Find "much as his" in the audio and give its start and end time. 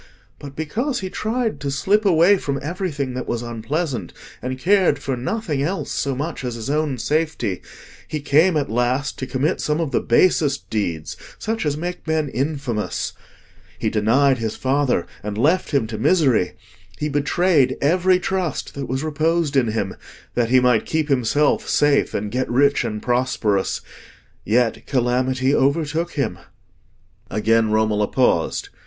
6.15-6.71